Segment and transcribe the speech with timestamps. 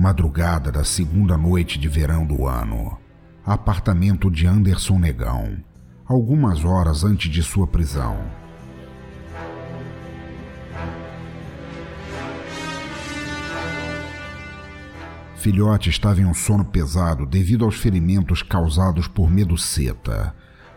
[0.00, 2.96] Madrugada da segunda noite de verão do ano.
[3.44, 5.56] Apartamento de Anderson Negão.
[6.06, 8.16] Algumas horas antes de sua prisão.
[15.34, 20.32] Filhote estava em um sono pesado devido aos ferimentos causados por meduceta.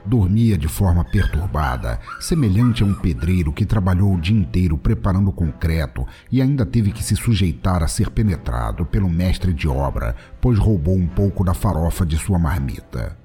[0.05, 6.05] Dormia de forma perturbada, semelhante a um pedreiro que trabalhou o dia inteiro preparando concreto
[6.31, 10.95] e ainda teve que se sujeitar a ser penetrado pelo mestre de obra, pois roubou
[10.95, 13.17] um pouco da farofa de sua marmita.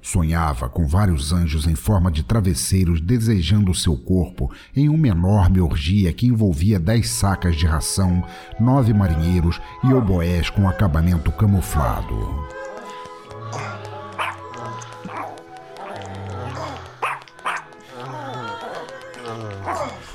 [0.00, 6.12] Sonhava com vários anjos em forma de travesseiros desejando seu corpo em uma enorme orgia
[6.12, 8.24] que envolvia dez sacas de ração,
[8.58, 12.61] nove marinheiros e oboés com acabamento camuflado.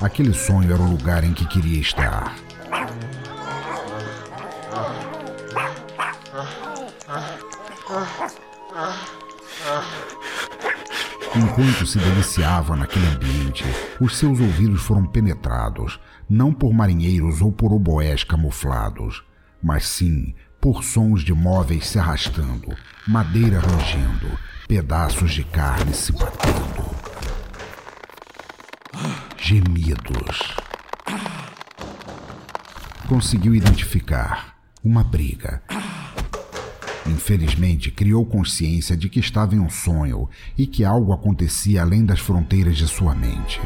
[0.00, 2.36] Aquele sonho era o lugar em que queria estar.
[11.34, 13.64] Enquanto se deliciava naquele ambiente,
[14.00, 19.24] os seus ouvidos foram penetrados, não por marinheiros ou por oboés camuflados,
[19.62, 22.74] mas sim por sons de móveis se arrastando,
[23.06, 26.87] madeira rangendo, pedaços de carne se batendo.
[29.48, 30.54] Gemidos.
[33.08, 35.62] Conseguiu identificar uma briga
[37.06, 42.20] Infelizmente, criou consciência de que estava em um sonho e que algo acontecia além das
[42.20, 43.58] fronteiras de sua mente.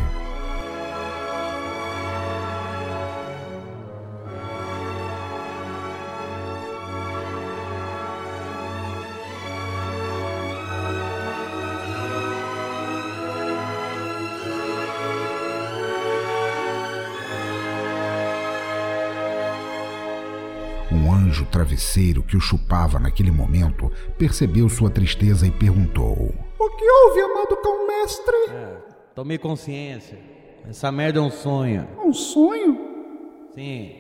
[21.13, 27.21] Anjo travesseiro que o chupava naquele momento percebeu sua tristeza e perguntou: O que houve,
[27.21, 28.35] amado cão mestre?
[28.51, 28.77] É,
[29.15, 30.19] tomei consciência.
[30.69, 31.89] Essa merda é um sonho.
[32.05, 32.79] Um sonho?
[33.55, 33.93] Sim,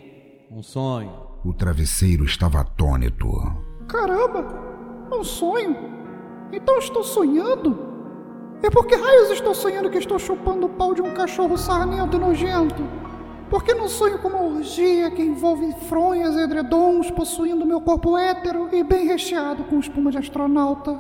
[0.51, 1.13] um sonho.
[1.45, 3.29] O travesseiro estava atônito.
[3.89, 4.47] Caramba,
[5.13, 5.77] um sonho?
[6.53, 7.91] Então estou sonhando?
[8.63, 12.17] E por que raios estou sonhando que estou chupando o pau de um cachorro sarnento
[12.17, 12.83] e nojento?
[13.53, 18.75] Porque não sonho com uma orgia que envolve fronhas e edredons possuindo meu corpo hétero
[18.75, 20.99] e bem recheado com espuma de astronauta?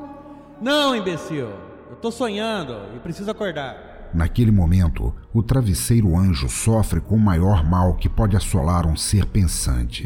[0.60, 1.48] Não, imbecil.
[1.88, 4.10] Eu tô sonhando e preciso acordar.
[4.12, 9.24] Naquele momento, o travesseiro anjo sofre com o maior mal que pode assolar um ser
[9.24, 10.04] pensante: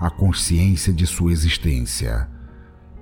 [0.00, 2.28] a consciência de sua existência.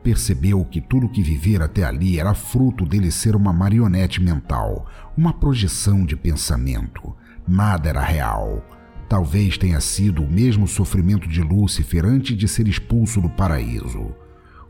[0.03, 4.85] Percebeu que tudo que vivera até ali era fruto dele ser uma marionete mental,
[5.17, 7.17] uma projeção de pensamento.
[7.49, 8.63] Nada era real.
[9.13, 14.17] Talvez tenha sido o mesmo sofrimento de Lúcifer antes de ser expulso do paraíso.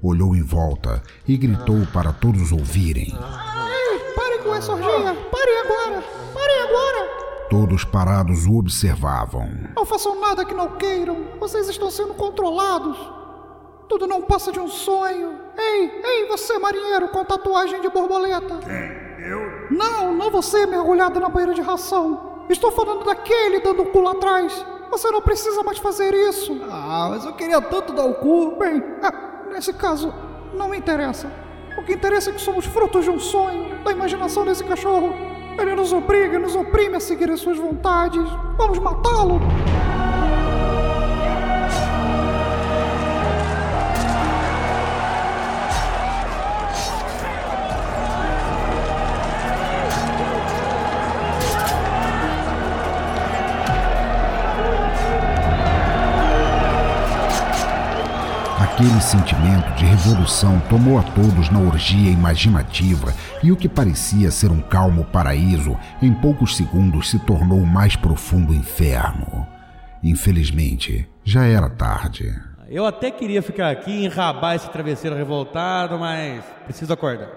[0.03, 5.15] Olhou em volta e gritou para todos ouvirem: Ei, parem com essa orgia!
[5.31, 6.05] Parem agora!
[6.35, 7.49] Parem agora!
[7.51, 9.49] Todos parados o observavam.
[9.77, 11.39] Não façam nada que não queiram!
[11.39, 12.99] Vocês estão sendo controlados!
[13.89, 15.39] Tudo não passa de um sonho!
[15.57, 18.59] Ei, ei, você marinheiro com tatuagem de borboleta!
[18.59, 19.25] Quem?
[19.25, 19.69] Eu?
[19.71, 22.32] Não, não você mergulhado na banheira de ração!
[22.53, 24.65] Estou falando daquele dando o cu lá atrás.
[24.91, 26.61] Você não precisa mais fazer isso.
[26.71, 28.57] Ah, mas eu queria tanto dar o cu.
[28.59, 30.13] Bem, ah, nesse caso,
[30.53, 31.33] não me interessa.
[31.79, 35.15] O que interessa é que somos frutos de um sonho, da imaginação desse cachorro.
[35.59, 38.23] Ele nos obriga, nos oprime a seguir as suas vontades.
[38.59, 39.41] Vamos matá-lo.
[58.63, 63.13] Aquele sentimento de revolução tomou a todos na orgia imaginativa
[63.43, 67.97] e o que parecia ser um calmo paraíso, em poucos segundos se tornou o mais
[67.97, 69.45] profundo inferno.
[70.01, 72.33] Infelizmente, já era tarde.
[72.69, 77.31] Eu até queria ficar aqui e enrabar esse travesseiro revoltado, mas preciso acordar.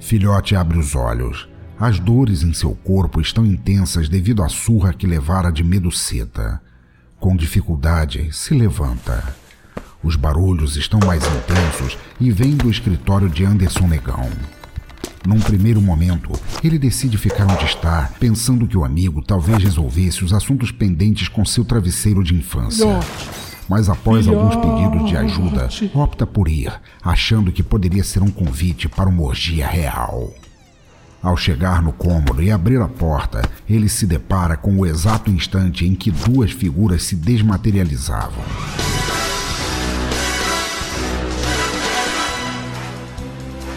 [0.00, 1.48] Filhote abre os olhos.
[1.80, 6.60] As dores em seu corpo estão intensas devido à surra que levara de meduceta.
[7.20, 9.22] Com dificuldade, se levanta.
[10.02, 14.28] Os barulhos estão mais intensos e vêm do escritório de Anderson Negão.
[15.24, 16.32] Num primeiro momento,
[16.64, 21.44] ele decide ficar onde está, pensando que o amigo talvez resolvesse os assuntos pendentes com
[21.44, 22.86] seu travesseiro de infância.
[23.68, 26.72] Mas após alguns pedidos de ajuda, opta por ir,
[27.04, 30.34] achando que poderia ser um convite para uma orgia real.
[31.20, 35.84] Ao chegar no cômodo e abrir a porta, ele se depara com o exato instante
[35.84, 38.44] em que duas figuras se desmaterializavam.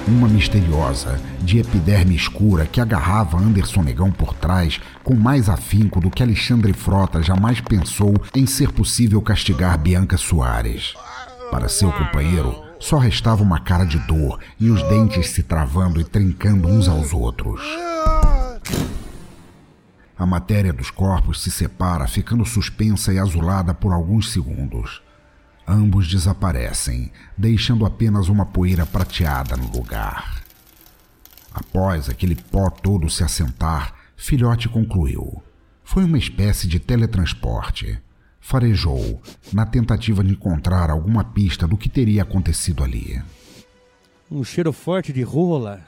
[0.07, 6.11] Uma misteriosa, de epiderme escura, que agarrava Anderson Negão por trás com mais afinco do
[6.11, 10.93] que Alexandre Frota jamais pensou em ser possível castigar Bianca Soares.
[11.49, 16.03] Para seu companheiro, só restava uma cara de dor e os dentes se travando e
[16.03, 17.61] trincando uns aos outros.
[20.17, 25.01] A matéria dos corpos se separa, ficando suspensa e azulada por alguns segundos.
[25.67, 30.41] Ambos desaparecem, deixando apenas uma poeira prateada no lugar.
[31.53, 35.41] Após aquele pó todo se assentar, Filhote concluiu.
[35.83, 38.01] Foi uma espécie de teletransporte.
[38.41, 39.21] Farejou,
[39.53, 43.21] na tentativa de encontrar alguma pista do que teria acontecido ali.
[44.29, 45.85] Um cheiro forte de rola.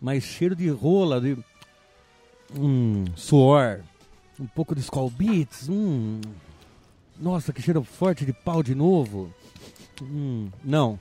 [0.00, 1.36] Mas cheiro de rola, de.
[2.54, 3.80] Hum, suor.
[4.38, 5.68] Um pouco de Skull Beats.
[5.68, 6.20] Hum.
[7.18, 9.32] Nossa, que cheiro forte de pau de novo.
[10.00, 11.00] Hum, não.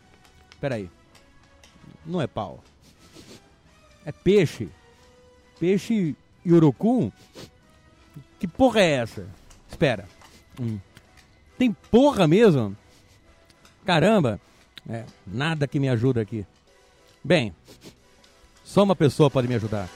[0.59, 0.89] Peraí.
[2.05, 2.63] Não é pau.
[4.05, 4.69] É peixe.
[5.59, 6.15] Peixe
[6.45, 7.11] urucum?
[8.39, 9.27] Que porra é essa?
[9.77, 10.05] Espera.
[10.59, 10.79] Hum.
[11.55, 12.75] Tem porra mesmo?
[13.85, 14.41] Caramba.
[14.89, 16.43] É, nada que me ajuda aqui.
[17.23, 17.53] Bem,
[18.63, 19.87] só uma pessoa pode me ajudar.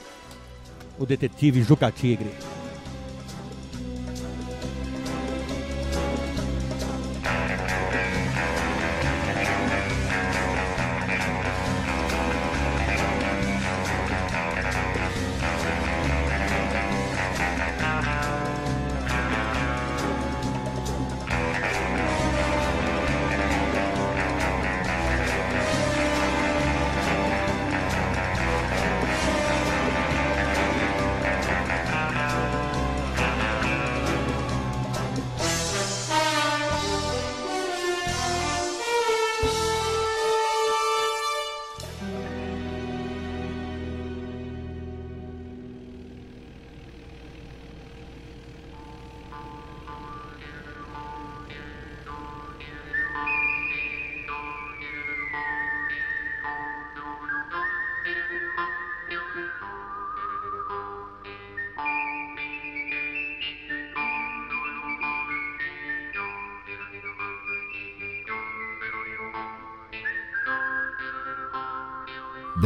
[1.00, 2.30] O detetive Juca Tigre.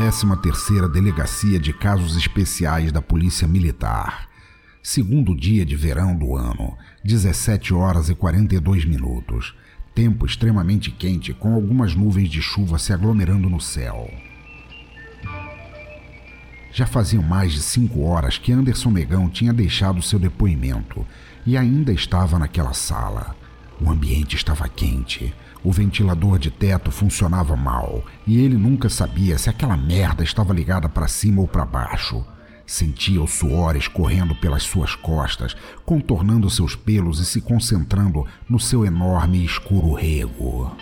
[0.07, 4.29] Décima terceira Delegacia de Casos Especiais da Polícia Militar.
[4.81, 9.53] Segundo dia de verão do ano, 17 horas e 42 minutos.
[9.97, 14.09] Tempo extremamente quente, com algumas nuvens de chuva se aglomerando no céu.
[16.73, 21.05] Já faziam mais de cinco horas que Anderson Negão tinha deixado seu depoimento
[21.45, 23.35] e ainda estava naquela sala.
[23.81, 25.35] O ambiente estava quente.
[25.63, 30.89] O ventilador de teto funcionava mal e ele nunca sabia se aquela merda estava ligada
[30.89, 32.25] para cima ou para baixo.
[32.65, 38.85] Sentia o suor escorrendo pelas suas costas, contornando seus pelos e se concentrando no seu
[38.85, 40.75] enorme e escuro rego.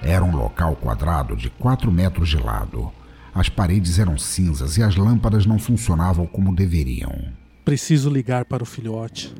[0.00, 2.90] Era um local quadrado de quatro metros de lado.
[3.32, 7.41] As paredes eram cinzas e as lâmpadas não funcionavam como deveriam.
[7.64, 9.32] Preciso ligar para o filhote.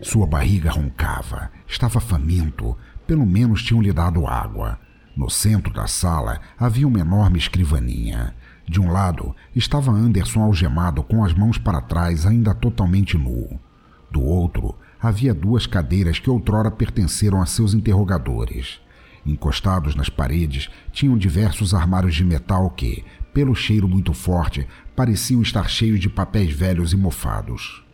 [0.00, 4.78] Sua barriga roncava, estava faminto, pelo menos tinham lhe dado água.
[5.16, 8.32] No centro da sala havia uma enorme escrivaninha.
[8.64, 13.58] De um lado estava Anderson algemado com as mãos para trás, ainda totalmente nu.
[14.08, 18.80] Do outro havia duas cadeiras que outrora pertenceram a seus interrogadores.
[19.26, 23.04] Encostados nas paredes tinham diversos armários de metal que,
[23.34, 24.66] pelo cheiro muito forte,
[24.98, 27.84] pareciam estar cheios de papéis velhos e mofados.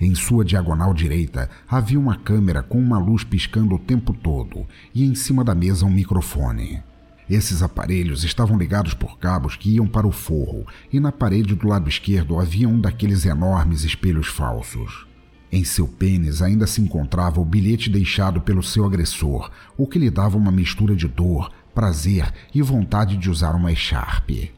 [0.00, 4.64] Em sua diagonal direita havia uma câmera com uma luz piscando o tempo todo
[4.94, 6.80] e em cima da mesa um microfone.
[7.28, 11.66] Esses aparelhos estavam ligados por cabos que iam para o forro, e na parede do
[11.66, 15.08] lado esquerdo havia um daqueles enormes espelhos falsos.
[15.50, 20.08] Em seu pênis ainda se encontrava o bilhete deixado pelo seu agressor, o que lhe
[20.08, 24.56] dava uma mistura de dor, prazer e vontade de usar uma echarpe.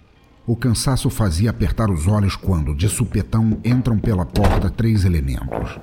[0.50, 5.78] O cansaço fazia apertar os olhos quando, de supetão, entram pela porta três elementos.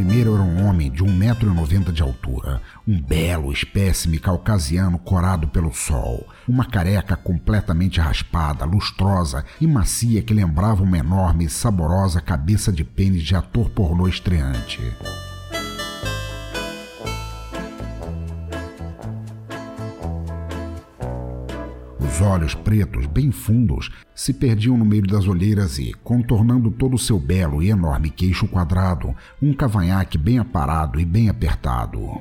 [0.00, 5.74] Primeiro era um homem de 1,90m 90 de altura, um belo espécime caucasiano corado pelo
[5.74, 12.72] sol, uma careca completamente raspada, lustrosa e macia que lembrava uma enorme e saborosa cabeça
[12.72, 14.80] de pênis de ator pornô estreante.
[22.20, 26.98] Os olhos pretos, bem fundos, se perdiam no meio das olheiras e, contornando todo o
[26.98, 32.20] seu belo e enorme queixo quadrado, um cavanhaque bem aparado e bem apertado.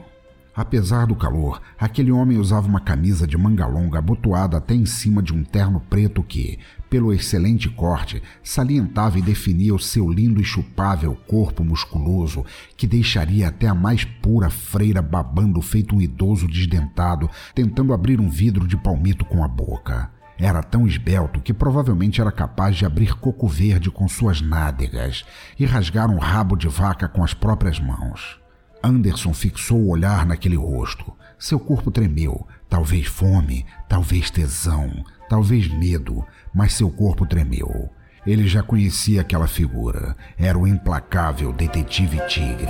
[0.55, 5.21] Apesar do calor, aquele homem usava uma camisa de manga longa abotoada até em cima
[5.21, 10.43] de um terno preto que, pelo excelente corte, salientava e definia o seu lindo e
[10.43, 12.43] chupável corpo musculoso,
[12.75, 18.29] que deixaria até a mais pura freira babando feito um idoso desdentado, tentando abrir um
[18.29, 20.11] vidro de palmito com a boca.
[20.37, 25.25] Era tão esbelto que provavelmente era capaz de abrir coco verde com suas nádegas
[25.59, 28.39] e rasgar um rabo de vaca com as próprias mãos.
[28.81, 31.13] Anderson fixou o olhar naquele rosto.
[31.37, 37.89] Seu corpo tremeu, talvez fome, talvez tesão, talvez medo, mas seu corpo tremeu.
[38.25, 40.15] Ele já conhecia aquela figura.
[40.37, 42.67] Era o implacável detetive Tigre.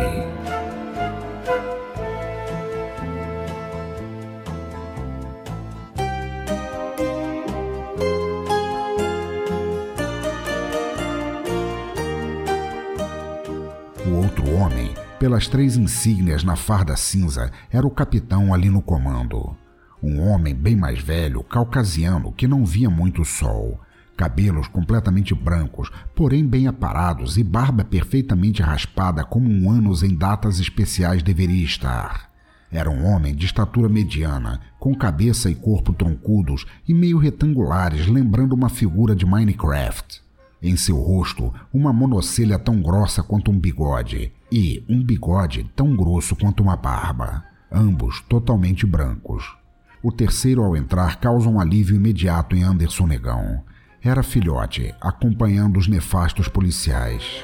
[14.05, 19.55] O outro homem pelas três insígnias na farda cinza, era o capitão ali no comando.
[20.01, 23.79] Um homem bem mais velho, caucasiano, que não via muito sol.
[24.15, 30.59] Cabelos completamente brancos, porém bem aparados, e barba perfeitamente raspada como um ânus em datas
[30.59, 32.29] especiais deveria estar.
[32.71, 38.53] Era um homem de estatura mediana, com cabeça e corpo troncudos e meio retangulares, lembrando
[38.53, 40.21] uma figura de Minecraft.
[40.61, 46.35] Em seu rosto, uma monocelha tão grossa quanto um bigode, e um bigode tão grosso
[46.35, 49.58] quanto uma barba, ambos totalmente brancos.
[50.01, 53.63] O terceiro, ao entrar, causa um alívio imediato em Anderson Negão.
[54.01, 57.43] Era filhote, acompanhando os nefastos policiais.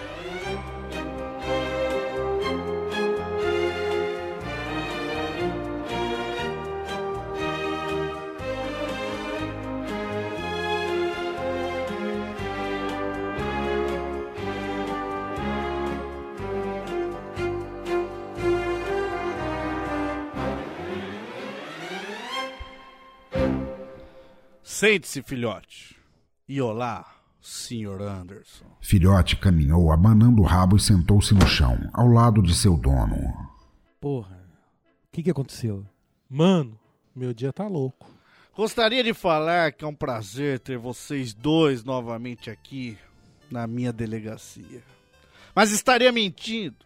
[24.75, 25.95] Sente-se, filhote.
[26.49, 28.01] E olá, Sr.
[28.01, 28.65] Anderson.
[28.81, 33.15] Filhote caminhou abanando o rabo e sentou-se no chão, ao lado de seu dono.
[34.01, 35.85] Porra, o que, que aconteceu?
[36.29, 36.77] Mano,
[37.15, 38.11] meu dia tá louco.
[38.53, 42.97] Gostaria de falar que é um prazer ter vocês dois novamente aqui
[43.49, 44.83] na minha delegacia.
[45.55, 46.84] Mas estaria mentindo.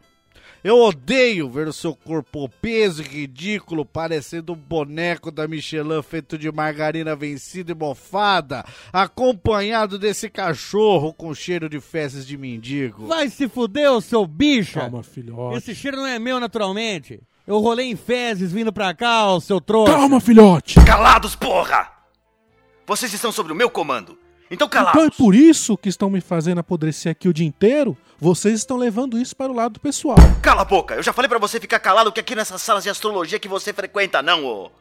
[0.62, 6.38] Eu odeio ver o seu corpo obeso e ridículo, parecendo um boneco da Michelin feito
[6.38, 13.08] de margarina vencida e mofada, acompanhado desse cachorro com cheiro de fezes de mendigo.
[13.08, 14.80] Vai se fuder, ô seu bicho!
[14.80, 15.58] Calma, filhote.
[15.58, 17.22] Esse cheiro não é meu naturalmente.
[17.48, 19.94] Eu rolei em fezes vindo pra cá, ô seu trouxa.
[19.94, 20.76] Calma, filhote.
[20.86, 21.90] Calados, porra!
[22.86, 24.18] Vocês estão sob o meu comando.
[24.52, 25.02] Então calados.
[25.02, 27.98] Então é por isso que estão me fazendo apodrecer aqui o dia inteiro?
[28.20, 30.18] Vocês estão levando isso para o lado pessoal.
[30.42, 30.96] Cala a boca!
[30.96, 33.72] Eu já falei pra você ficar calado que aqui nessas salas de astrologia que você
[33.72, 34.72] frequenta, não, ô.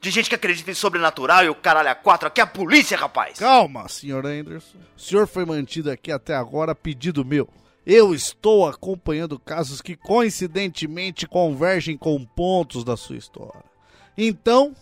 [0.00, 2.26] De gente que acredita em sobrenatural e o caralho a quatro.
[2.26, 3.38] Aqui é a polícia, rapaz!
[3.38, 4.24] Calma, Sr.
[4.24, 4.78] Anderson.
[4.96, 7.48] O senhor foi mantido aqui até agora a pedido meu.
[7.84, 13.64] Eu estou acompanhando casos que coincidentemente convergem com pontos da sua história.
[14.16, 14.74] Então,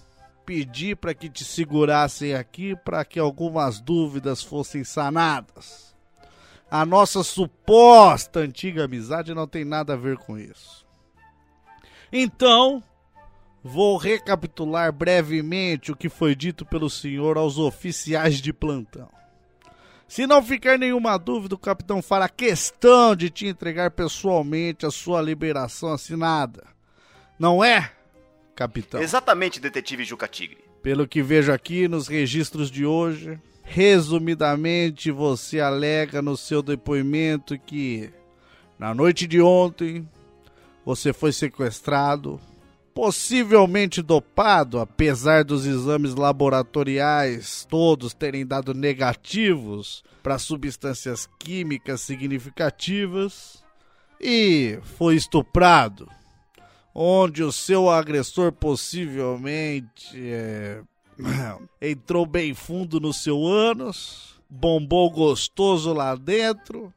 [0.49, 5.95] pedi para que te segurassem aqui para que algumas dúvidas fossem sanadas.
[6.71, 10.87] A nossa suposta antiga amizade não tem nada a ver com isso.
[12.11, 12.83] Então,
[13.63, 19.11] vou recapitular brevemente o que foi dito pelo senhor aos oficiais de plantão.
[20.09, 25.21] Se não ficar nenhuma dúvida, o capitão fará questão de te entregar pessoalmente a sua
[25.21, 26.65] liberação assinada.
[27.39, 27.93] Não é,
[28.59, 29.01] capitão?
[29.01, 30.59] Exatamente, detetive Juca Tigre.
[30.83, 38.11] Pelo que vejo aqui nos registros de hoje, resumidamente você alega no seu depoimento que
[38.77, 40.09] na noite de ontem
[40.85, 42.41] você foi sequestrado,
[42.93, 53.63] possivelmente dopado, apesar dos exames laboratoriais todos terem dado negativos para substâncias químicas significativas,
[54.21, 56.09] e foi estuprado
[57.01, 60.83] onde o seu agressor possivelmente é,
[61.81, 66.93] entrou bem fundo no seu ânus, bombou gostoso lá dentro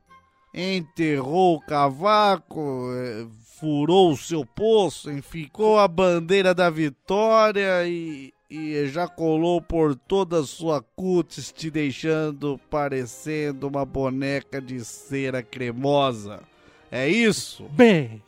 [0.54, 3.26] enterrou o cavaco, eh,
[3.60, 10.82] furou o seu poço, ficou a bandeira da vitória e, e ejaculou por toda sua
[10.96, 16.42] cutis, te deixando parecendo uma boneca de cera cremosa.
[16.92, 17.64] É isso?
[17.70, 18.22] Bem,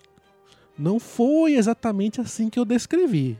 [0.77, 3.37] não foi exatamente assim que eu descrevi.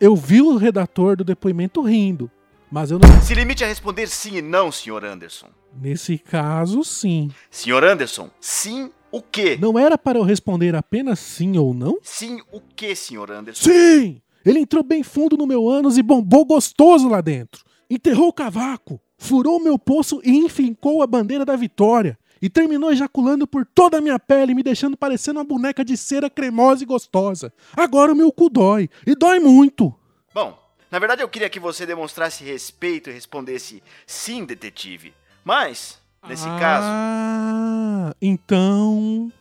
[0.00, 2.30] Eu vi o redator do depoimento rindo,
[2.70, 3.22] mas eu não.
[3.22, 5.04] Se limite a responder sim e não, Sr.
[5.04, 5.48] Anderson.
[5.80, 7.30] Nesse caso, sim.
[7.50, 7.84] Sr.
[7.84, 9.58] Anderson, sim o quê?
[9.60, 11.98] Não era para eu responder apenas sim ou não?
[12.02, 13.30] Sim o quê, Sr.
[13.30, 13.70] Anderson?
[13.70, 14.22] Sim!
[14.44, 17.62] Ele entrou bem fundo no meu ânus e bombou gostoso lá dentro.
[17.88, 22.18] Enterrou o cavaco, furou o meu poço e enfincou a bandeira da vitória.
[22.42, 26.28] E terminou ejaculando por toda a minha pele, me deixando parecendo uma boneca de cera
[26.28, 27.52] cremosa e gostosa.
[27.76, 28.90] Agora o meu cu dói.
[29.06, 29.94] E dói muito.
[30.34, 30.58] Bom,
[30.90, 35.14] na verdade eu queria que você demonstrasse respeito e respondesse sim, detetive.
[35.44, 38.16] Mas, nesse ah, caso.
[38.20, 39.32] Então.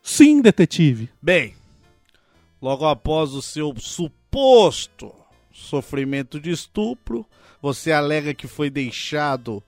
[0.00, 1.10] Sim, detetive.
[1.20, 1.56] Bem,
[2.62, 5.12] logo após o seu suposto
[5.52, 7.26] sofrimento de estupro,
[7.60, 9.62] você alega que foi deixado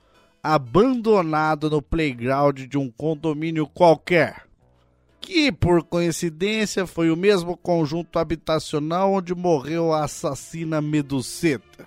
[0.55, 4.45] abandonado no playground de um condomínio qualquer.
[5.21, 11.87] Que, por coincidência, foi o mesmo conjunto habitacional onde morreu a assassina Meduceta.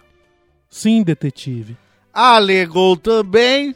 [0.69, 1.75] Sim, detetive.
[2.13, 3.75] Alegou também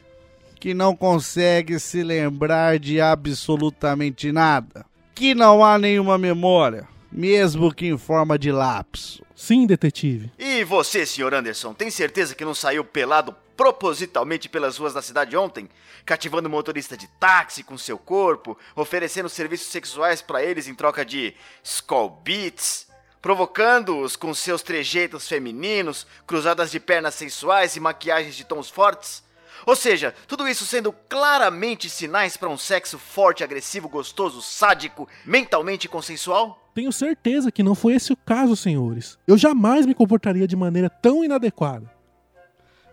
[0.59, 4.85] que não consegue se lembrar de absolutamente nada.
[5.15, 9.23] Que não há nenhuma memória, mesmo que em forma de lapso.
[9.35, 10.31] Sim, detetive.
[10.37, 11.33] E você, Sr.
[11.33, 15.69] Anderson, tem certeza que não saiu pelado propositalmente pelas ruas da cidade ontem,
[16.05, 21.33] cativando motorista de táxi com seu corpo, oferecendo serviços sexuais para eles em troca de
[21.63, 22.87] skull beats,
[23.21, 29.23] provocando-os com seus trejeitos femininos, cruzadas de pernas sensuais e maquiagens de tons fortes?
[29.65, 35.87] Ou seja, tudo isso sendo claramente sinais para um sexo forte, agressivo, gostoso, sádico, mentalmente
[35.87, 36.69] consensual?
[36.75, 39.17] Tenho certeza que não foi esse o caso, senhores.
[39.25, 41.89] Eu jamais me comportaria de maneira tão inadequada.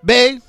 [0.03, 0.41] Bem,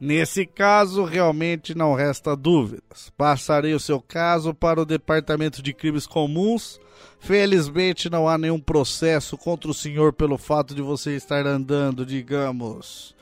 [0.00, 3.12] nesse caso realmente não resta dúvidas.
[3.16, 6.80] Passarei o seu caso para o Departamento de Crimes Comuns.
[7.18, 13.14] Felizmente não há nenhum processo contra o senhor pelo fato de você estar andando, digamos,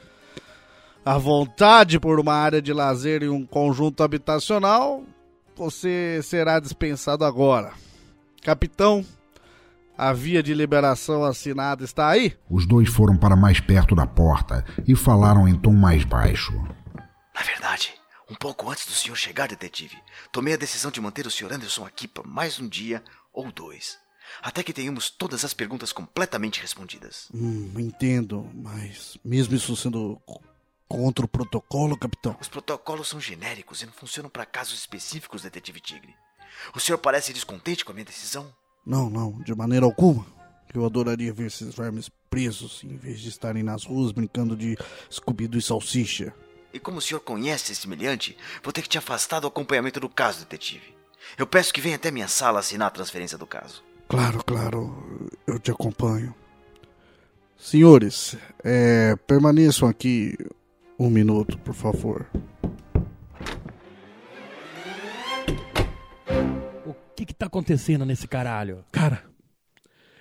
[1.05, 5.03] à vontade por uma área de lazer em um conjunto habitacional.
[5.57, 7.73] Você será dispensado agora.
[8.43, 9.05] Capitão,
[9.99, 12.39] a via de liberação assinada está aí?
[12.49, 16.53] Os dois foram para mais perto da porta e falaram em tom mais baixo.
[17.35, 17.93] Na verdade,
[18.31, 21.53] um pouco antes do senhor chegar, detetive, tomei a decisão de manter o Sr.
[21.53, 23.99] Anderson aqui por mais um dia ou dois.
[24.41, 27.29] Até que tenhamos todas as perguntas completamente respondidas.
[27.35, 30.21] Hum, entendo, mas mesmo isso sendo
[30.87, 32.37] contra o protocolo, capitão?
[32.41, 36.15] Os protocolos são genéricos e não funcionam para casos específicos, detetive Tigre.
[36.75, 38.55] O senhor parece descontente com a minha decisão?
[38.89, 40.25] Não, não, de maneira alguma.
[40.73, 44.79] Eu adoraria ver esses vermes presos em vez de estarem nas ruas brincando de
[45.13, 46.33] Scooby-Doo e salsicha.
[46.73, 50.09] E como o senhor conhece esse semelhante, vou ter que te afastar do acompanhamento do
[50.09, 50.95] caso, detetive.
[51.37, 53.85] Eu peço que venha até minha sala assinar a transferência do caso.
[54.09, 56.35] Claro, claro, eu te acompanho.
[57.59, 60.35] Senhores, é, permaneçam aqui
[60.99, 62.27] um minuto, por favor.
[67.39, 68.85] Tá acontecendo nesse caralho?
[68.91, 69.23] Cara,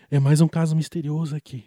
[0.10, 1.65] é mais um caso misterioso aqui.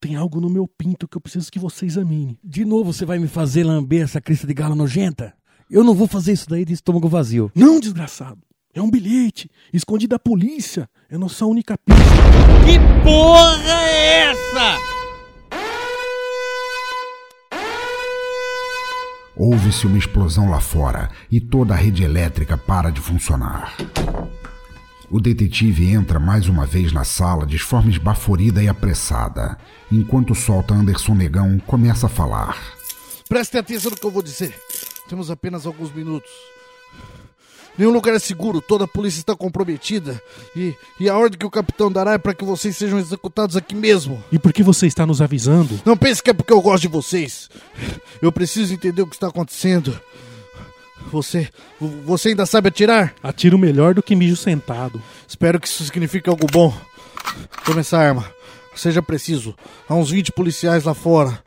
[0.00, 2.38] Tem algo no meu pinto que eu preciso que você examine.
[2.42, 5.34] De novo você vai me fazer lamber essa crista de galo nojenta?
[5.70, 7.52] Eu não vou fazer isso daí de estômago vazio.
[7.54, 8.40] Não, desgraçado.
[8.72, 10.88] É um bilhete, escondido da polícia.
[11.10, 12.02] É nossa única pista.
[12.64, 14.78] Que porra é essa?
[19.36, 23.76] Houve-se uma explosão lá fora e toda a rede elétrica para de funcionar.
[25.10, 29.56] O detetive entra mais uma vez na sala de forma esbaforida e apressada,
[29.90, 32.58] enquanto solta Anderson Negão começa a falar.
[33.26, 34.54] Prestem atenção no que eu vou dizer.
[35.08, 36.30] Temos apenas alguns minutos.
[37.78, 40.20] Nenhum lugar é seguro, toda a polícia está comprometida.
[40.54, 43.74] E, e a ordem que o capitão dará é para que vocês sejam executados aqui
[43.74, 44.22] mesmo.
[44.30, 45.80] E por que você está nos avisando?
[45.86, 47.48] Não pense que é porque eu gosto de vocês.
[48.20, 49.98] Eu preciso entender o que está acontecendo.
[51.10, 51.48] Você.
[52.04, 53.14] Você ainda sabe atirar?
[53.22, 55.02] Atiro melhor do que mijo sentado.
[55.26, 56.74] Espero que isso signifique algo bom.
[57.64, 58.30] Tome essa arma.
[58.74, 59.54] Seja preciso.
[59.88, 61.42] Há uns 20 policiais lá fora.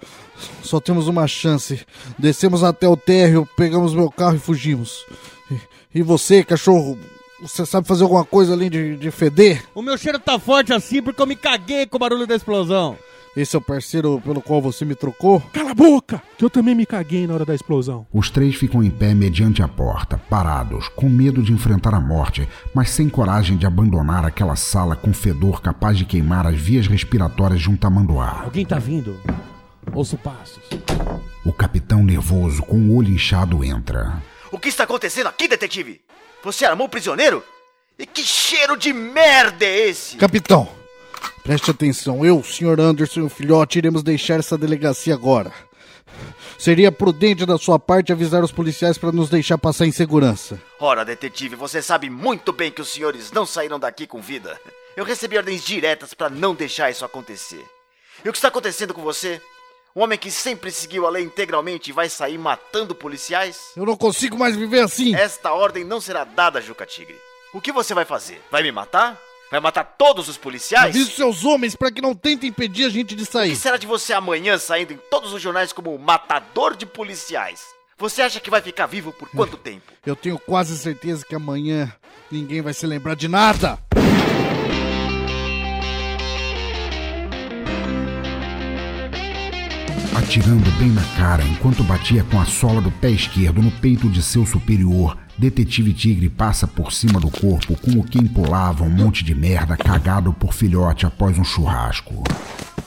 [0.64, 1.86] Só temos uma chance.
[2.18, 5.06] Descemos até o térreo, pegamos meu carro e fugimos.
[5.50, 6.98] E, e você, cachorro,
[7.42, 9.64] você sabe fazer alguma coisa além de, de feder?
[9.74, 12.98] O meu cheiro tá forte assim porque eu me caguei com o barulho da explosão.
[13.36, 15.40] Esse é o parceiro pelo qual você me trocou?
[15.54, 16.22] Cala a boca!
[16.38, 18.06] Que eu também me caguei na hora da explosão.
[18.12, 22.46] Os três ficam em pé mediante a porta, parados, com medo de enfrentar a morte,
[22.74, 27.62] mas sem coragem de abandonar aquela sala com fedor capaz de queimar as vias respiratórias
[27.62, 28.42] de um tamanduá.
[28.44, 29.18] Alguém tá vindo.
[29.94, 30.64] Ouço passos.
[31.46, 34.22] O capitão nervoso, com o olho inchado, entra.
[34.52, 36.02] O que está acontecendo aqui, detetive?
[36.44, 37.42] Você armou o prisioneiro?
[37.98, 40.18] E que cheiro de merda é esse?
[40.18, 40.68] Capitão,
[41.44, 42.26] preste atenção.
[42.26, 42.80] Eu, Sr.
[42.80, 45.52] Anderson e o filhote iremos deixar essa delegacia agora.
[46.58, 50.62] Seria prudente da sua parte avisar os policiais para nos deixar passar em segurança.
[50.80, 54.60] Ora, detetive, você sabe muito bem que os senhores não saíram daqui com vida.
[54.96, 57.66] Eu recebi ordens diretas para não deixar isso acontecer.
[58.24, 59.42] E o que está acontecendo com você?
[59.96, 63.72] Um homem que sempre seguiu a lei integralmente vai sair matando policiais?
[63.76, 65.16] Eu não consigo mais viver assim.
[65.16, 67.18] Esta ordem não será dada, Juca Tigre.
[67.54, 68.42] O que você vai fazer?
[68.50, 69.20] Vai me matar?
[69.52, 70.96] Vai matar todos os policiais?
[70.96, 73.56] Avise seus homens para que não tentem impedir a gente de O que sair.
[73.58, 77.62] será de você amanhã saindo em todos os jornais como o matador de policiais?
[77.98, 79.92] Você acha que vai ficar vivo por quanto tempo?
[80.06, 81.94] Eu tenho quase certeza que amanhã
[82.32, 83.78] ninguém vai se lembrar de nada.
[90.16, 94.22] Atirando bem na cara enquanto batia com a sola do pé esquerdo no peito de
[94.22, 99.34] seu superior, Detetive Tigre passa por cima do corpo como quem pulava um monte de
[99.34, 102.24] merda cagado por filhote após um churrasco.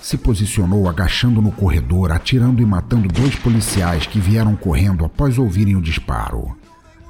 [0.01, 5.75] Se posicionou agachando no corredor, atirando e matando dois policiais que vieram correndo após ouvirem
[5.75, 6.57] o disparo.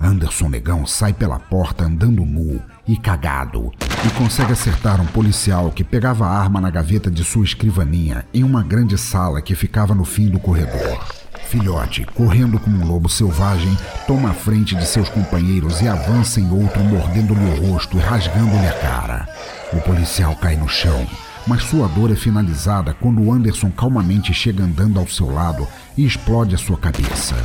[0.00, 3.70] Anderson Negão sai pela porta andando nu e cagado
[4.06, 8.42] e consegue acertar um policial que pegava a arma na gaveta de sua escrivaninha em
[8.42, 11.23] uma grande sala que ficava no fim do corredor.
[11.48, 13.76] Filhote, correndo como um lobo selvagem,
[14.06, 18.66] toma a frente de seus companheiros e avança em outro, mordendo-lhe o rosto e rasgando-lhe
[18.66, 19.28] a cara.
[19.72, 21.06] O policial cai no chão,
[21.46, 26.54] mas sua dor é finalizada quando Anderson calmamente chega andando ao seu lado e explode
[26.54, 27.36] a sua cabeça.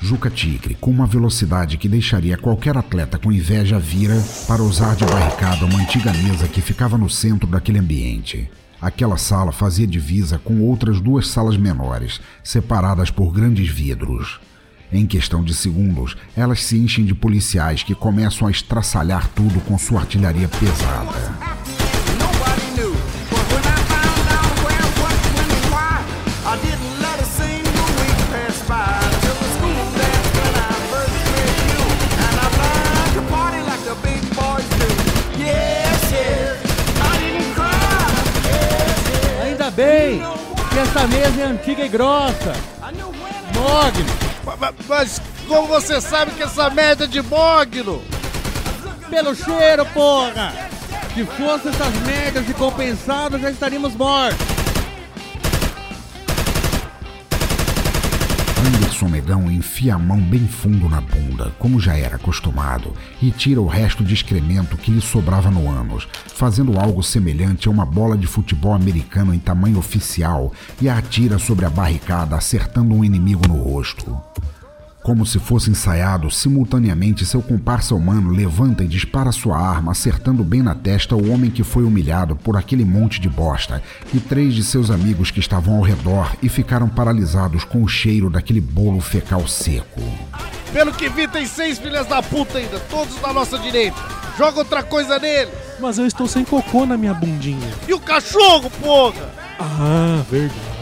[0.00, 4.14] Juca Tigre, com uma velocidade que deixaria qualquer atleta com inveja, vira
[4.46, 8.48] para usar de barricada uma antiga mesa que ficava no centro daquele ambiente.
[8.80, 14.40] Aquela sala fazia divisa com outras duas salas menores, separadas por grandes vidros.
[14.92, 19.76] Em questão de segundos, elas se enchem de policiais que começam a estraçalhar tudo com
[19.76, 21.67] sua artilharia pesada.
[40.70, 42.52] Que essa mesa é antiga e grossa.
[43.54, 44.06] Mogno,
[44.44, 48.02] Ma- ma- Mas como você sabe que essa merda é de mogno?
[49.10, 50.52] pelo cheiro, porra!
[51.14, 54.38] Se fosse essas merdas de compensado, já estaríamos mortos.
[59.06, 63.66] Negão enfia a mão bem fundo na bunda, como já era acostumado, e tira o
[63.66, 68.26] resto de excremento que lhe sobrava no ânus, fazendo algo semelhante a uma bola de
[68.26, 73.56] futebol americano em tamanho oficial e a atira sobre a barricada, acertando um inimigo no
[73.56, 74.18] rosto.
[75.08, 80.62] Como se fosse ensaiado, simultaneamente seu comparsa humano levanta e dispara sua arma, acertando bem
[80.62, 84.62] na testa o homem que foi humilhado por aquele monte de bosta e três de
[84.62, 89.48] seus amigos que estavam ao redor e ficaram paralisados com o cheiro daquele bolo fecal
[89.48, 90.02] seco.
[90.74, 93.96] Pelo que vi, tem seis filhas da puta ainda, todos da nossa direita.
[94.36, 95.50] Joga outra coisa nele.
[95.80, 97.72] Mas eu estou sem cocô na minha bundinha.
[97.88, 99.32] E o cachorro, porra?
[99.58, 100.77] Ah, verdade.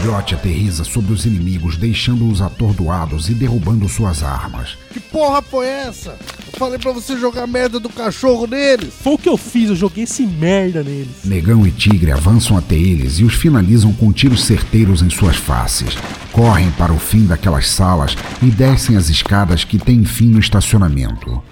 [0.00, 4.78] Filhote aterriza sobre os inimigos, deixando-os atordoados e derrubando suas armas.
[4.90, 6.16] Que porra foi essa?
[6.50, 8.94] Eu falei pra você jogar merda do cachorro neles.
[9.02, 11.22] Foi o que eu fiz, eu joguei esse merda neles.
[11.22, 15.94] Negão e Tigre avançam até eles e os finalizam com tiros certeiros em suas faces.
[16.32, 21.42] Correm para o fim daquelas salas e descem as escadas que têm fim no estacionamento.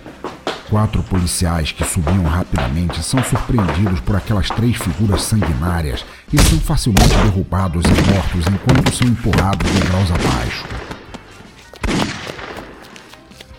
[0.70, 7.16] Quatro policiais que subiam rapidamente são surpreendidos por aquelas três figuras sanguinárias e são facilmente
[7.22, 10.64] derrubados e mortos enquanto são empurrados degraus abaixo.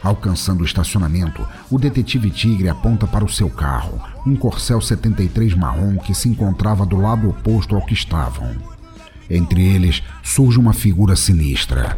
[0.02, 5.98] Alcançando o estacionamento, o detetive Tigre aponta para o seu carro, um Corcel 73 marrom
[5.98, 8.56] que se encontrava do lado oposto ao que estavam.
[9.30, 11.98] Entre eles surge uma figura sinistra.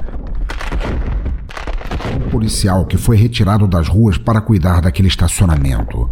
[2.16, 6.10] Um policial que foi retirado das ruas para cuidar daquele estacionamento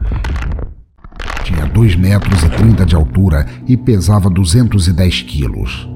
[1.49, 5.89] tinha 2 metros e 30 de altura e pesava 210 quilos.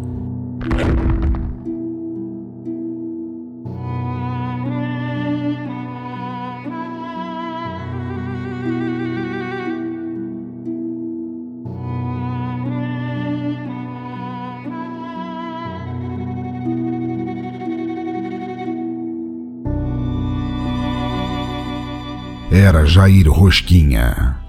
[22.52, 24.43] era Jair Rosquinha.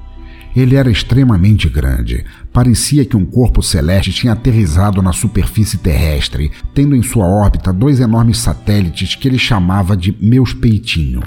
[0.55, 2.25] Ele era extremamente grande.
[2.53, 7.99] Parecia que um corpo celeste tinha aterrizado na superfície terrestre, tendo em sua órbita dois
[7.99, 11.25] enormes satélites que ele chamava de meus peitinhos.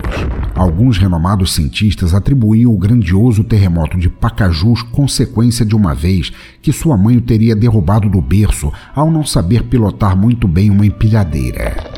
[0.55, 6.95] Alguns renomados cientistas atribuíam o grandioso terremoto de Pacajus consequência de uma vez que sua
[6.95, 11.96] mãe o teria derrubado do berço ao não saber pilotar muito bem uma empilhadeira.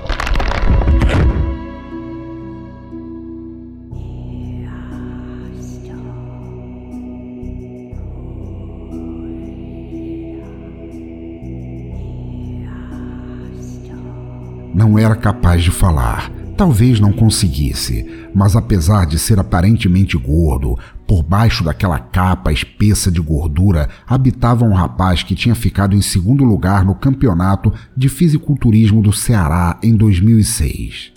[14.79, 16.31] Não era capaz de falar.
[16.55, 23.19] Talvez não conseguisse, mas apesar de ser aparentemente gordo, por baixo daquela capa espessa de
[23.19, 29.11] gordura habitava um rapaz que tinha ficado em segundo lugar no campeonato de fisiculturismo do
[29.11, 31.11] Ceará em 2006.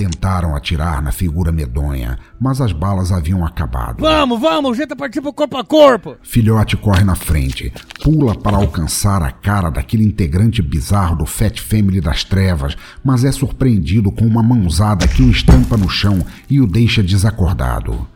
[0.00, 4.00] Tentaram atirar na figura medonha, mas as balas haviam acabado.
[4.00, 6.16] Vamos, vamos, gente participa corpo a corpo.
[6.22, 7.70] Filhote corre na frente,
[8.02, 13.30] pula para alcançar a cara daquele integrante bizarro do Fat Family das Trevas, mas é
[13.30, 18.08] surpreendido com uma mãozada que o estampa no chão e o deixa desacordado.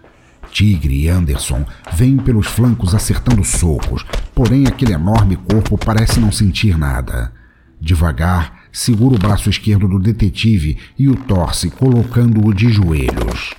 [0.51, 6.79] Tigre e Anderson vêm pelos flancos acertando socos, porém aquele enorme corpo parece não sentir
[6.79, 7.31] nada.
[7.79, 13.54] Devagar, segura o braço esquerdo do detetive e o torce, colocando-o de joelhos.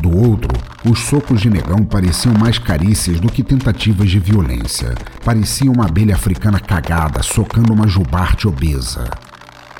[0.00, 0.56] Do outro,
[0.88, 4.94] os socos de negão pareciam mais carícias do que tentativas de violência.
[5.24, 9.10] Parecia uma abelha africana cagada socando uma jubarte obesa.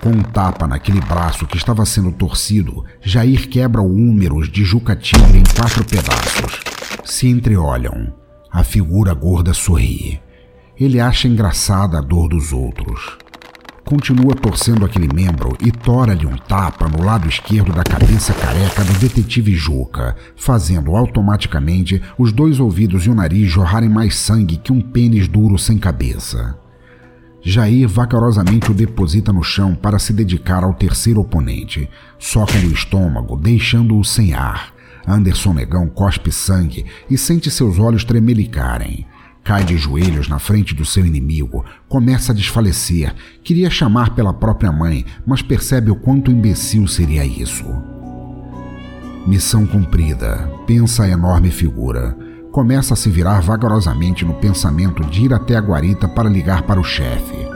[0.03, 4.97] Com um tapa naquele braço que estava sendo torcido, Jair quebra o húmeros de Juca
[4.97, 6.61] Tigre em quatro pedaços.
[7.05, 8.13] Se entreolham.
[8.51, 10.21] A figura gorda sorri.
[10.81, 13.19] Ele acha engraçada a dor dos outros.
[13.85, 18.95] Continua torcendo aquele membro e tora-lhe um tapa no lado esquerdo da cabeça careca do
[18.95, 24.81] detetive Juca, fazendo automaticamente os dois ouvidos e o nariz jorrarem mais sangue que um
[24.81, 26.59] pênis duro sem cabeça.
[27.43, 31.91] Jair vagarosamente o deposita no chão para se dedicar ao terceiro oponente.
[32.19, 34.73] Soca-lhe o estômago, deixando-o sem ar.
[35.07, 39.07] Anderson Negão cospe sangue e sente seus olhos tremelicarem.
[39.43, 43.15] Cai de joelhos na frente do seu inimigo, começa a desfalecer.
[43.43, 47.65] Queria chamar pela própria mãe, mas percebe o quanto imbecil seria isso.
[49.27, 52.17] Missão cumprida, pensa a enorme figura.
[52.53, 56.81] Começa a se virar vagarosamente no pensamento de ir até a guarita para ligar para
[56.81, 57.49] o chefe.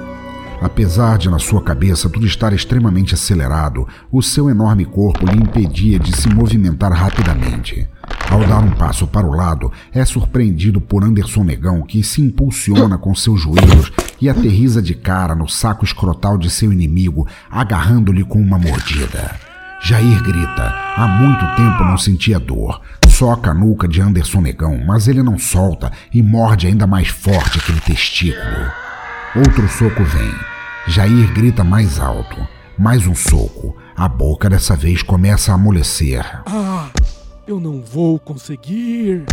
[0.60, 5.98] Apesar de na sua cabeça tudo estar extremamente acelerado, o seu enorme corpo lhe impedia
[5.98, 7.86] de se movimentar rapidamente.
[8.30, 12.98] Ao dar um passo para o lado, é surpreendido por Anderson Negão, que se impulsiona
[12.98, 18.40] com seus joelhos e aterriza de cara no saco escrotal de seu inimigo, agarrando-lhe com
[18.40, 19.38] uma mordida.
[19.82, 20.74] Jair grita.
[20.96, 22.80] Há muito tempo não sentia dor.
[23.06, 27.58] Soca a nuca de Anderson Negão, mas ele não solta e morde ainda mais forte
[27.58, 28.72] aquele testículo.
[29.36, 30.34] Outro soco vem.
[30.88, 32.36] Jair grita mais alto.
[32.78, 33.76] Mais um soco.
[33.94, 36.24] A boca dessa vez começa a amolecer.
[37.46, 39.26] Eu não vou conseguir.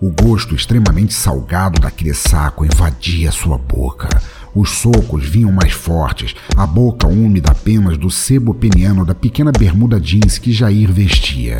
[0.00, 4.08] O gosto extremamente salgado daquele saco invadia sua boca.
[4.54, 9.98] Os socos vinham mais fortes, a boca úmida apenas do sebo peniano da pequena bermuda
[9.98, 11.58] jeans que Jair vestia.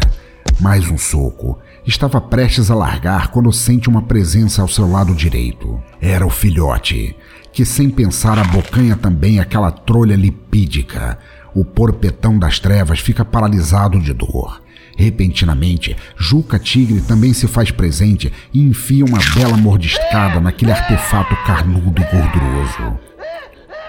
[0.60, 1.58] Mais um soco.
[1.84, 5.82] Estava prestes a largar quando sente uma presença ao seu lado direito.
[6.00, 7.16] Era o filhote,
[7.52, 11.18] que sem pensar abocanha também aquela trolha lipídica.
[11.52, 14.60] O porpetão das trevas fica paralisado de dor.
[14.96, 22.02] Repentinamente, Juca Tigre também se faz presente e enfia uma bela mordiscada naquele artefato carnudo
[22.02, 22.98] e gorduroso.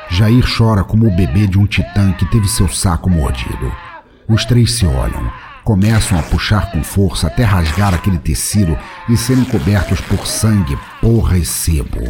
[0.10, 3.72] Jair chora como o bebê de um titã que teve seu saco mordido.
[4.28, 5.32] Os três se olham,
[5.64, 8.78] começam a puxar com força até rasgar aquele tecido
[9.10, 12.02] e serem cobertos por sangue, porra e sebo.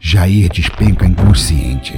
[0.00, 1.94] Jair despenca inconsciente.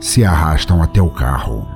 [0.00, 1.66] Se arrastam até o carro.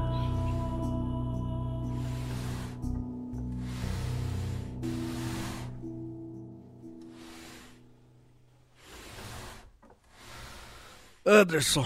[11.26, 11.84] Anderson.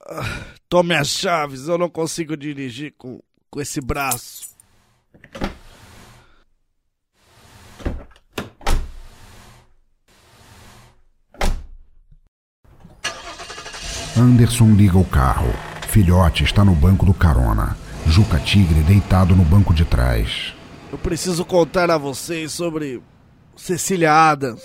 [0.00, 4.56] Ah, Tome as chaves, eu não consigo dirigir com, com esse braço.
[14.16, 15.50] Anderson liga o carro.
[15.88, 17.76] Filhote está no banco do carona.
[18.06, 20.52] Juca Tigre deitado no banco de trás.
[20.90, 23.00] Eu preciso contar a vocês sobre
[23.56, 24.60] Cecília Adams.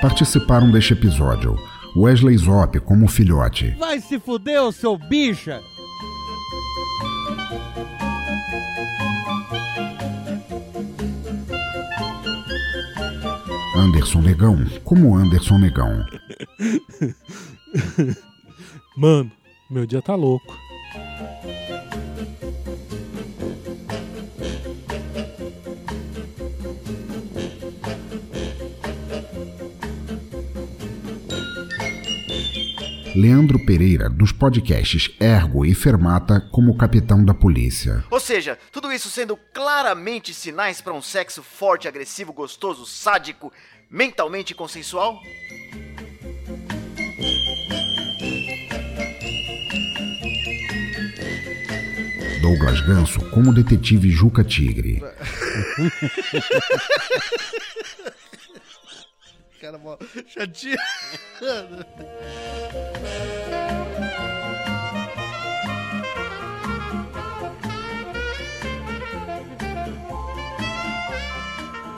[0.00, 1.54] Participaram deste episódio
[1.98, 5.60] Wesley Zop como filhote, Vai se fuder, ô seu bicha!
[13.74, 16.06] Anderson Negão como Anderson Negão,
[18.96, 19.32] Mano,
[19.68, 20.56] meu dia tá louco.
[33.18, 38.04] Leandro Pereira dos podcasts Ergo e Fermata como capitão da polícia.
[38.12, 43.52] Ou seja, tudo isso sendo claramente sinais para um sexo forte, agressivo, gostoso, sádico,
[43.90, 45.20] mentalmente consensual?
[52.40, 55.02] Douglas Ganso como detetive Juca Tigre,
[59.68, 61.84] Cara, mó chateado.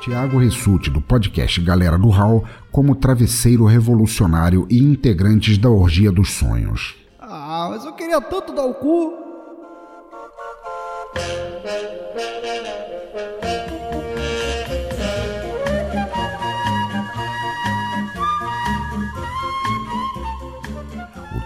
[0.00, 6.32] Tiago Rissuti do podcast Galera do Hall como travesseiro revolucionário e integrantes da Orgia dos
[6.32, 6.96] Sonhos.
[7.20, 9.19] Ah, mas eu queria tanto dar o cu.